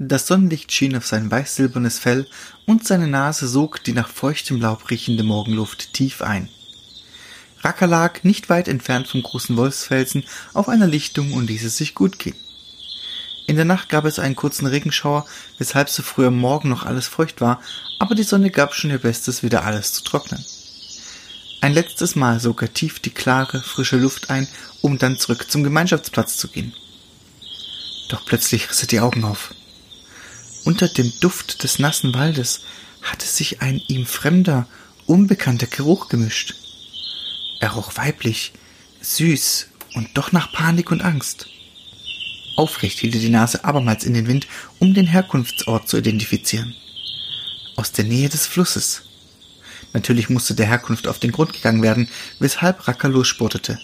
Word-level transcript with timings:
Das 0.00 0.28
Sonnenlicht 0.28 0.70
schien 0.70 0.94
auf 0.94 1.08
sein 1.08 1.28
weiß-silbernes 1.28 1.98
Fell 1.98 2.28
und 2.66 2.86
seine 2.86 3.08
Nase 3.08 3.48
sog 3.48 3.82
die 3.82 3.92
nach 3.92 4.08
feuchtem 4.08 4.60
Laub 4.60 4.88
riechende 4.90 5.24
Morgenluft 5.24 5.92
tief 5.92 6.22
ein. 6.22 6.48
Racker 7.62 7.88
lag 7.88 8.22
nicht 8.22 8.48
weit 8.48 8.68
entfernt 8.68 9.08
vom 9.08 9.24
großen 9.24 9.56
Wolfsfelsen 9.56 10.22
auf 10.54 10.68
einer 10.68 10.86
Lichtung 10.86 11.32
und 11.32 11.48
ließ 11.48 11.64
es 11.64 11.78
sich 11.78 11.96
gut 11.96 12.20
gehen. 12.20 12.36
In 13.48 13.56
der 13.56 13.64
Nacht 13.64 13.88
gab 13.88 14.04
es 14.04 14.20
einen 14.20 14.36
kurzen 14.36 14.66
Regenschauer, 14.66 15.26
weshalb 15.58 15.88
so 15.88 16.04
früh 16.04 16.26
am 16.26 16.38
Morgen 16.38 16.68
noch 16.68 16.86
alles 16.86 17.08
feucht 17.08 17.40
war, 17.40 17.60
aber 17.98 18.14
die 18.14 18.22
Sonne 18.22 18.50
gab 18.52 18.74
schon 18.74 18.90
ihr 18.90 18.98
Bestes, 18.98 19.42
wieder 19.42 19.64
alles 19.64 19.94
zu 19.94 20.04
trocknen. 20.04 20.44
Ein 21.60 21.72
letztes 21.72 22.14
Mal 22.14 22.38
sog 22.38 22.62
er 22.62 22.72
tief 22.72 23.00
die 23.00 23.10
klare, 23.10 23.60
frische 23.62 23.96
Luft 23.96 24.30
ein, 24.30 24.46
um 24.80 24.96
dann 24.96 25.18
zurück 25.18 25.50
zum 25.50 25.64
Gemeinschaftsplatz 25.64 26.36
zu 26.36 26.46
gehen. 26.46 26.72
Doch 28.10 28.24
plötzlich 28.24 28.70
riss 28.70 28.82
er 28.82 28.86
die 28.86 29.00
Augen 29.00 29.24
auf. 29.24 29.54
Unter 30.68 30.86
dem 30.86 31.10
Duft 31.20 31.62
des 31.62 31.78
nassen 31.78 32.12
Waldes 32.12 32.60
hatte 33.00 33.26
sich 33.26 33.62
ein 33.62 33.80
ihm 33.88 34.04
fremder, 34.04 34.68
unbekannter 35.06 35.66
Geruch 35.66 36.10
gemischt. 36.10 36.56
Er 37.58 37.70
roch 37.70 37.96
weiblich, 37.96 38.52
süß 39.00 39.68
und 39.94 40.10
doch 40.12 40.30
nach 40.30 40.52
Panik 40.52 40.90
und 40.90 41.00
Angst. 41.00 41.46
Aufrecht 42.54 42.98
hielt 42.98 43.14
er 43.14 43.20
die 43.22 43.30
Nase 43.30 43.64
abermals 43.64 44.04
in 44.04 44.12
den 44.12 44.26
Wind, 44.26 44.46
um 44.78 44.92
den 44.92 45.06
Herkunftsort 45.06 45.88
zu 45.88 45.96
identifizieren. 45.96 46.74
Aus 47.76 47.92
der 47.92 48.04
Nähe 48.04 48.28
des 48.28 48.46
Flusses. 48.46 49.04
Natürlich 49.94 50.28
musste 50.28 50.54
der 50.54 50.66
Herkunft 50.66 51.08
auf 51.08 51.18
den 51.18 51.32
Grund 51.32 51.54
gegangen 51.54 51.82
werden, 51.82 52.10
weshalb 52.40 52.86
Racker 52.86 53.08
losspurtete. 53.08 53.80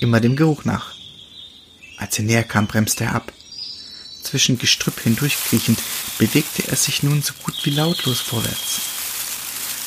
Immer 0.00 0.18
dem 0.18 0.34
Geruch 0.34 0.64
nach. 0.64 0.96
Als 1.96 2.18
er 2.18 2.24
näher 2.24 2.42
kam, 2.42 2.66
bremste 2.66 3.04
er 3.04 3.14
ab. 3.14 3.32
Zwischen 4.22 4.58
Gestrüpp 4.58 5.00
hindurchkriechend 5.00 5.78
bewegte 6.18 6.66
er 6.68 6.76
sich 6.76 7.02
nun 7.02 7.22
so 7.22 7.32
gut 7.42 7.54
wie 7.64 7.70
lautlos 7.70 8.20
vorwärts. 8.20 8.80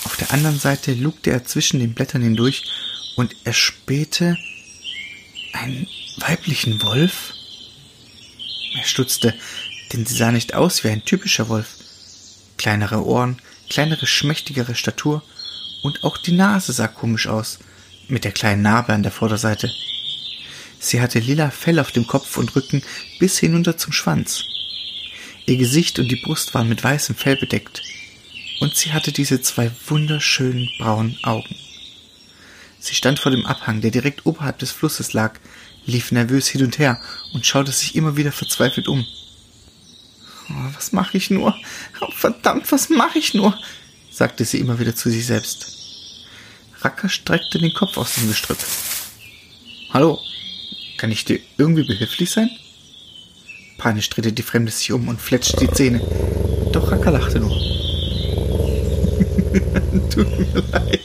Auf 0.03 0.17
der 0.17 0.31
anderen 0.31 0.59
Seite 0.59 0.93
lugte 0.93 1.31
er 1.31 1.45
zwischen 1.45 1.79
den 1.79 1.93
Blättern 1.93 2.21
hindurch 2.21 2.63
und 3.15 3.35
erspähte 3.45 4.37
einen 5.53 5.87
weiblichen 6.17 6.81
Wolf? 6.83 7.33
Er 8.77 8.83
stutzte, 8.83 9.33
denn 9.93 10.05
sie 10.05 10.15
sah 10.15 10.31
nicht 10.31 10.53
aus 10.53 10.83
wie 10.83 10.89
ein 10.89 11.05
typischer 11.05 11.49
Wolf. 11.49 11.69
Kleinere 12.57 13.05
Ohren, 13.05 13.41
kleinere, 13.69 14.05
schmächtigere 14.05 14.75
Statur 14.75 15.23
und 15.81 16.03
auch 16.03 16.17
die 16.17 16.33
Nase 16.33 16.73
sah 16.73 16.87
komisch 16.87 17.27
aus, 17.27 17.59
mit 18.07 18.23
der 18.23 18.31
kleinen 18.31 18.61
Narbe 18.61 18.93
an 18.93 19.03
der 19.03 19.11
Vorderseite. 19.11 19.71
Sie 20.79 21.01
hatte 21.01 21.19
lila 21.19 21.51
Fell 21.51 21.79
auf 21.79 21.91
dem 21.91 22.07
Kopf 22.07 22.37
und 22.37 22.55
Rücken 22.55 22.83
bis 23.19 23.39
hinunter 23.39 23.77
zum 23.77 23.93
Schwanz. 23.93 24.43
Ihr 25.45 25.57
Gesicht 25.57 25.99
und 25.99 26.09
die 26.09 26.21
Brust 26.23 26.53
waren 26.53 26.69
mit 26.69 26.83
weißem 26.83 27.15
Fell 27.15 27.35
bedeckt, 27.35 27.81
und 28.59 28.75
sie 28.75 28.93
hatte 28.93 29.11
diese 29.11 29.41
zwei 29.41 29.71
wunderschönen 29.87 30.69
braunen 30.79 31.17
Augen. 31.23 31.55
Sie 32.79 32.95
stand 32.95 33.19
vor 33.19 33.31
dem 33.31 33.45
Abhang, 33.45 33.81
der 33.81 33.91
direkt 33.91 34.25
oberhalb 34.25 34.59
des 34.59 34.71
Flusses 34.71 35.13
lag, 35.13 35.39
lief 35.85 36.11
nervös 36.11 36.47
hin 36.47 36.63
und 36.63 36.79
her 36.79 36.99
und 37.33 37.45
schaute 37.45 37.71
sich 37.71 37.95
immer 37.95 38.17
wieder 38.17 38.31
verzweifelt 38.31 38.87
um. 38.87 39.05
Oh, 40.49 40.73
was 40.75 40.91
mache 40.91 41.17
ich 41.17 41.29
nur? 41.29 41.55
Oh, 42.01 42.11
verdammt, 42.11 42.71
was 42.71 42.89
mache 42.89 43.19
ich 43.19 43.33
nur? 43.33 43.57
sagte 44.11 44.45
sie 44.45 44.59
immer 44.59 44.79
wieder 44.79 44.95
zu 44.95 45.09
sich 45.09 45.25
selbst. 45.25 45.75
Racker 46.81 47.09
streckte 47.09 47.59
den 47.59 47.73
Kopf 47.73 47.97
aus 47.97 48.15
dem 48.15 48.27
Gestrüpp. 48.27 48.59
Hallo, 49.91 50.19
kann 51.05 51.11
ich 51.11 51.23
dir 51.23 51.39
irgendwie 51.59 51.83
behilflich 51.83 52.31
sein? 52.31 52.49
Panisch 53.77 54.09
drehte 54.09 54.33
die 54.33 54.41
Fremde 54.41 54.71
sich 54.71 54.91
um 54.91 55.07
und 55.07 55.21
fletschte 55.21 55.67
die 55.67 55.71
Zähne. 55.71 55.99
Doch 56.71 56.91
Racker 56.91 57.11
lachte 57.11 57.39
nur. 57.39 57.51
Tut 60.09 60.39
mir 60.39 60.63
leid 60.71 61.01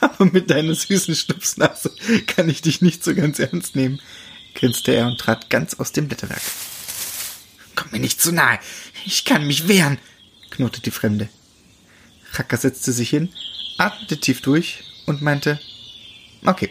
aber 0.00 0.24
mit 0.24 0.50
deiner 0.50 0.74
süßen 0.74 1.14
Schnupsnase 1.14 1.92
kann 2.26 2.48
ich 2.48 2.62
dich 2.62 2.82
nicht 2.82 3.04
so 3.04 3.14
ganz 3.14 3.38
ernst 3.38 3.76
nehmen, 3.76 4.00
grinste 4.56 4.90
er 4.90 5.06
und 5.06 5.18
trat 5.18 5.50
ganz 5.50 5.74
aus 5.74 5.92
dem 5.92 6.08
Blätterwerk. 6.08 6.42
Komm 7.76 7.92
mir 7.92 8.00
nicht 8.00 8.20
zu 8.20 8.32
nahe, 8.32 8.58
ich 9.06 9.24
kann 9.24 9.46
mich 9.46 9.68
wehren, 9.68 9.98
knurrte 10.50 10.80
die 10.80 10.90
Fremde. 10.90 11.28
Raka 12.32 12.56
setzte 12.56 12.90
sich 12.90 13.10
hin, 13.10 13.28
atmete 13.78 14.18
tief 14.18 14.40
durch 14.40 14.82
und 15.06 15.22
meinte, 15.22 15.60
okay, 16.44 16.70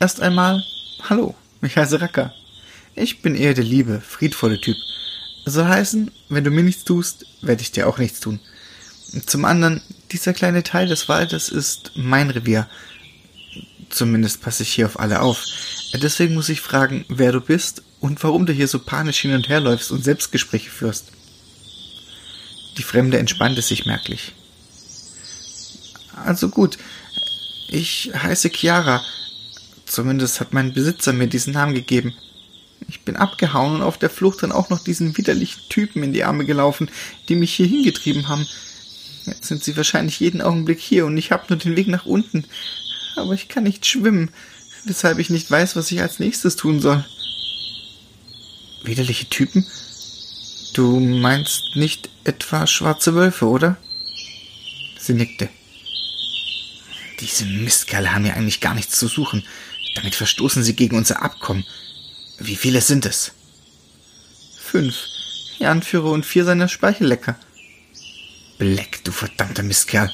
erst 0.00 0.22
einmal, 0.22 0.64
hallo, 1.10 1.34
ich 1.66 1.76
heiße 1.76 2.00
Raka. 2.00 2.34
Ich 2.94 3.22
bin 3.22 3.34
eher 3.34 3.54
der 3.54 3.64
liebe, 3.64 4.00
friedvolle 4.00 4.60
Typ. 4.60 4.76
Soll 5.46 5.66
heißen, 5.66 6.10
wenn 6.28 6.44
du 6.44 6.50
mir 6.50 6.62
nichts 6.62 6.84
tust, 6.84 7.26
werde 7.42 7.62
ich 7.62 7.72
dir 7.72 7.88
auch 7.88 7.98
nichts 7.98 8.20
tun. 8.20 8.40
Zum 9.26 9.44
anderen, 9.44 9.82
dieser 10.10 10.32
kleine 10.32 10.62
Teil 10.62 10.88
des 10.88 11.08
Waldes 11.08 11.48
ist 11.48 11.92
mein 11.94 12.30
Revier. 12.30 12.68
Zumindest 13.90 14.42
passe 14.42 14.62
ich 14.62 14.72
hier 14.72 14.86
auf 14.86 14.98
alle 14.98 15.20
auf. 15.20 15.44
Deswegen 15.94 16.34
muss 16.34 16.48
ich 16.48 16.60
fragen, 16.60 17.04
wer 17.08 17.32
du 17.32 17.40
bist 17.40 17.82
und 18.00 18.22
warum 18.24 18.46
du 18.46 18.52
hier 18.52 18.68
so 18.68 18.78
panisch 18.78 19.20
hin 19.20 19.34
und 19.34 19.48
her 19.48 19.60
läufst 19.60 19.92
und 19.92 20.02
Selbstgespräche 20.02 20.70
führst. 20.70 21.12
Die 22.78 22.82
Fremde 22.82 23.18
entspannte 23.18 23.62
sich 23.62 23.86
merklich. 23.86 24.32
Also 26.24 26.48
gut, 26.48 26.78
ich 27.68 28.10
heiße 28.14 28.50
Chiara. 28.50 29.02
Zumindest 29.86 30.40
hat 30.40 30.52
mein 30.52 30.72
Besitzer 30.72 31.12
mir 31.12 31.26
diesen 31.26 31.52
Namen 31.52 31.74
gegeben. 31.74 32.14
Ich 32.88 33.02
bin 33.02 33.16
abgehauen 33.16 33.76
und 33.76 33.82
auf 33.82 33.98
der 33.98 34.10
Flucht 34.10 34.42
dann 34.42 34.52
auch 34.52 34.70
noch 34.70 34.82
diesen 34.82 35.16
widerlichen 35.16 35.62
Typen 35.68 36.02
in 36.02 36.12
die 36.12 36.24
Arme 36.24 36.44
gelaufen, 36.44 36.90
die 37.28 37.36
mich 37.36 37.54
hier 37.54 37.66
hingetrieben 37.66 38.28
haben. 38.28 38.46
Jetzt 39.26 39.46
sind 39.46 39.64
sie 39.64 39.76
wahrscheinlich 39.76 40.20
jeden 40.20 40.42
Augenblick 40.42 40.80
hier 40.80 41.06
und 41.06 41.16
ich 41.16 41.32
habe 41.32 41.44
nur 41.48 41.58
den 41.58 41.76
Weg 41.76 41.88
nach 41.88 42.04
unten. 42.04 42.44
Aber 43.16 43.32
ich 43.32 43.48
kann 43.48 43.64
nicht 43.64 43.86
schwimmen, 43.86 44.30
weshalb 44.84 45.18
ich 45.18 45.30
nicht 45.30 45.50
weiß, 45.50 45.76
was 45.76 45.90
ich 45.90 46.00
als 46.00 46.18
nächstes 46.18 46.56
tun 46.56 46.80
soll. 46.80 47.04
Widerliche 48.82 49.28
Typen? 49.30 49.66
Du 50.74 51.00
meinst 51.00 51.76
nicht 51.76 52.10
etwa 52.24 52.66
schwarze 52.66 53.14
Wölfe, 53.14 53.46
oder? 53.46 53.76
Sie 54.98 55.14
nickte. 55.14 55.48
Diese 57.20 57.46
Mistkerle 57.46 58.12
haben 58.12 58.24
hier 58.24 58.34
eigentlich 58.34 58.60
gar 58.60 58.74
nichts 58.74 58.98
zu 58.98 59.06
suchen. 59.06 59.44
Damit 59.94 60.14
verstoßen 60.14 60.62
sie 60.62 60.74
gegen 60.74 60.96
unser 60.96 61.22
Abkommen. 61.22 61.64
Wie 62.38 62.56
viele 62.56 62.80
sind 62.80 63.06
es? 63.06 63.32
Fünf. 64.58 65.06
Ihr 65.58 65.70
Anführer 65.70 66.10
und 66.10 66.26
vier 66.26 66.44
seiner 66.44 66.68
Speichellecker. 66.68 67.36
Black, 68.58 69.04
du 69.04 69.12
verdammter 69.12 69.62
Mistkerl. 69.62 70.10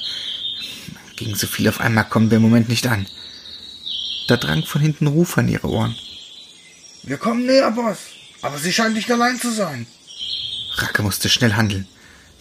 Gegen 1.16 1.34
so 1.34 1.46
viel 1.46 1.69
auf 1.69 1.80
einmal 1.80 2.08
kommen 2.08 2.30
wir 2.30 2.36
im 2.36 2.42
Moment 2.42 2.69
nicht 2.69 2.86
an. 2.86 3.06
Da 4.28 4.36
drang 4.36 4.64
von 4.64 4.80
hinten 4.80 5.06
Ruf 5.06 5.38
an 5.38 5.48
ihre 5.48 5.69
Ohren. 5.69 5.96
Wir 7.02 7.16
kommen 7.16 7.46
näher, 7.46 7.70
Boss. 7.70 7.98
Aber 8.42 8.58
sie 8.58 8.72
scheint 8.72 8.94
nicht 8.94 9.10
allein 9.10 9.38
zu 9.38 9.50
sein. 9.50 9.86
Racke 10.76 11.02
musste 11.02 11.28
schnell 11.28 11.54
handeln. 11.54 11.86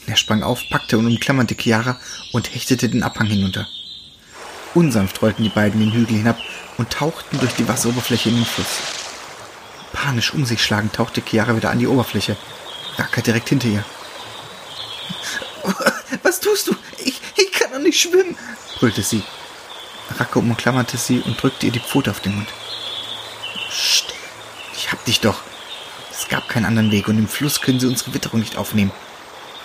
Er 0.08 0.16
sprang 0.16 0.44
auf, 0.44 0.62
packte 0.70 0.98
und 0.98 1.08
umklammerte 1.08 1.56
Chiara 1.56 2.00
und 2.32 2.54
hechtete 2.54 2.90
den 2.90 3.04
Abhang 3.04 3.28
hinunter. 3.28 3.68
Unsanft 4.76 5.22
rollten 5.22 5.44
die 5.44 5.50
beiden 5.50 5.80
den 5.80 5.92
Hügel 5.92 6.18
hinab 6.18 6.38
und 6.78 6.90
tauchten 6.92 7.40
durch 7.40 7.54
die 7.56 7.68
Wasseroberfläche 7.68 8.30
in 8.30 8.36
den 8.36 8.46
Fluss. 8.46 8.68
Panisch 9.94 10.34
um 10.34 10.46
sich 10.46 10.64
schlagend 10.64 10.94
tauchte 10.94 11.22
Chiara 11.22 11.56
wieder 11.56 11.72
an 11.72 11.80
die 11.80 11.88
Oberfläche. 11.88 12.38
Racke 12.98 13.22
direkt 13.22 13.50
hinter 13.50 13.68
ihr. 13.68 13.84
Was 16.24 16.40
tust 16.40 16.68
du? 16.68 16.76
Ich, 17.04 17.20
ich 17.38 17.52
kann 17.52 17.72
doch 17.72 17.80
nicht 17.80 18.00
schwimmen, 18.00 18.38
brüllte 18.78 19.02
sie. 19.02 19.24
Racke 20.18 20.40
umklammerte 20.40 20.98
sie 20.98 21.22
und 21.22 21.42
drückte 21.42 21.66
ihr 21.66 21.72
die 21.72 21.80
Pfote 21.80 22.12
auf 22.12 22.20
den 22.20 22.36
Mund. 22.36 22.50
Psst, 23.70 24.14
ich 24.76 24.92
hab 24.92 25.04
dich 25.06 25.20
doch. 25.20 25.42
Es 26.12 26.28
gab 26.28 26.48
keinen 26.50 26.66
anderen 26.66 26.92
Weg 26.92 27.08
und 27.08 27.18
im 27.18 27.28
Fluss 27.28 27.62
können 27.62 27.80
sie 27.80 27.88
unsere 27.88 28.14
Witterung 28.14 28.40
nicht 28.40 28.58
aufnehmen. 28.58 28.92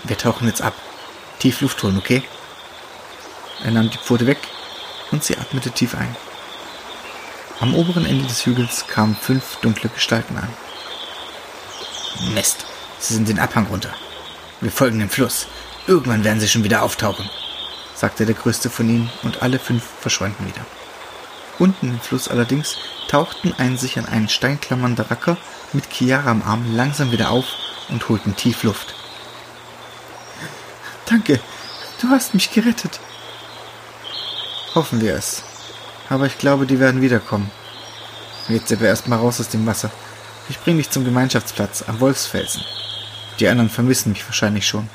Wir 0.04 0.16
tauchen 0.16 0.46
jetzt 0.46 0.62
ab. 0.62 0.74
Tief 1.38 1.60
Luft 1.60 1.82
holen, 1.82 1.98
okay? 1.98 2.22
Er 3.64 3.70
nahm 3.70 3.90
die 3.90 3.98
Pfote 3.98 4.26
weg 4.26 4.38
und 5.14 5.22
sie 5.22 5.38
atmete 5.38 5.70
tief 5.70 5.94
ein. 5.94 6.14
Am 7.60 7.72
oberen 7.76 8.04
Ende 8.04 8.26
des 8.26 8.44
Hügels 8.44 8.88
kamen 8.88 9.14
fünf 9.14 9.58
dunkle 9.62 9.88
Gestalten 9.88 10.36
an. 10.36 10.48
Mist, 12.34 12.66
sie 12.98 13.14
sind 13.14 13.28
den 13.28 13.38
Abhang 13.38 13.66
runter. 13.66 13.94
Wir 14.60 14.72
folgen 14.72 14.98
dem 14.98 15.08
Fluss. 15.08 15.46
Irgendwann 15.86 16.24
werden 16.24 16.40
sie 16.40 16.48
schon 16.48 16.64
wieder 16.64 16.82
auftauchen, 16.82 17.30
sagte 17.94 18.26
der 18.26 18.34
größte 18.34 18.70
von 18.70 18.88
ihnen, 18.88 19.10
und 19.22 19.40
alle 19.40 19.60
fünf 19.60 19.84
verschwanden 20.00 20.46
wieder. 20.48 20.66
Unten 21.60 21.90
im 21.90 22.00
Fluss 22.00 22.26
allerdings 22.26 22.76
tauchten 23.06 23.54
ein 23.56 23.78
sich 23.78 23.96
an 24.00 24.06
einen 24.06 24.28
Stein 24.28 24.60
klammernder 24.60 25.08
Racker 25.12 25.36
mit 25.72 25.92
Chiara 25.92 26.32
am 26.32 26.42
Arm 26.42 26.74
langsam 26.74 27.12
wieder 27.12 27.30
auf 27.30 27.46
und 27.88 28.08
holten 28.08 28.34
tief 28.34 28.64
Luft. 28.64 28.96
Danke, 31.06 31.38
du 32.00 32.08
hast 32.08 32.34
mich 32.34 32.50
gerettet. 32.50 32.98
Hoffen 34.74 35.00
wir 35.00 35.14
es. 35.14 35.42
Aber 36.08 36.26
ich 36.26 36.38
glaube, 36.38 36.66
die 36.66 36.80
werden 36.80 37.00
wiederkommen. 37.00 37.50
Jetzt 38.48 38.72
aber 38.72 38.86
erstmal 38.86 39.20
raus 39.20 39.40
aus 39.40 39.48
dem 39.48 39.66
Wasser. 39.66 39.90
Ich 40.48 40.58
bring 40.58 40.76
dich 40.76 40.90
zum 40.90 41.04
Gemeinschaftsplatz 41.04 41.84
am 41.86 42.00
Wolfsfelsen. 42.00 42.62
Die 43.38 43.48
anderen 43.48 43.70
vermissen 43.70 44.12
mich 44.12 44.26
wahrscheinlich 44.26 44.66
schon. 44.66 44.88